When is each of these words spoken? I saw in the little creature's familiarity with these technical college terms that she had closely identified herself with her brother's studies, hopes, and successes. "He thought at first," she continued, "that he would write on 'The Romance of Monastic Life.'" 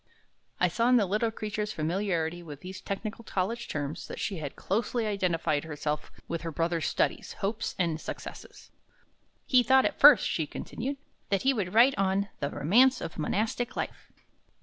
I 0.59 0.67
saw 0.67 0.89
in 0.89 0.97
the 0.97 1.05
little 1.05 1.29
creature's 1.29 1.73
familiarity 1.73 2.41
with 2.41 2.61
these 2.61 2.81
technical 2.81 3.23
college 3.23 3.67
terms 3.67 4.07
that 4.07 4.19
she 4.19 4.37
had 4.37 4.55
closely 4.55 5.05
identified 5.05 5.63
herself 5.63 6.11
with 6.27 6.41
her 6.41 6.51
brother's 6.51 6.87
studies, 6.87 7.33
hopes, 7.33 7.75
and 7.77 8.01
successes. 8.01 8.71
"He 9.45 9.61
thought 9.61 9.85
at 9.85 9.99
first," 9.99 10.27
she 10.27 10.47
continued, 10.47 10.97
"that 11.29 11.43
he 11.43 11.53
would 11.53 11.75
write 11.75 11.95
on 11.99 12.29
'The 12.39 12.49
Romance 12.49 12.99
of 12.99 13.19
Monastic 13.19 13.75
Life.'" 13.75 14.11